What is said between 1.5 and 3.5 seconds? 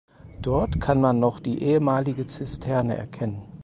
ehemalige Zisterne erkennen.